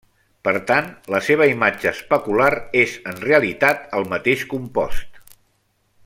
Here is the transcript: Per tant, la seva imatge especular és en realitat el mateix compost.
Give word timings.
Per 0.47 0.51
tant, 0.69 0.87
la 1.15 1.19
seva 1.25 1.47
imatge 1.51 1.89
especular 1.91 2.49
és 2.85 2.97
en 3.13 3.21
realitat 3.29 3.85
el 3.99 4.09
mateix 4.17 4.49
compost. 4.55 5.21